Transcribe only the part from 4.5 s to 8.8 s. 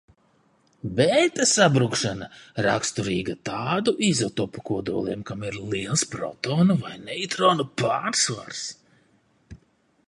kodoliem, kam ir liels protonu vai neitronu pārsvars.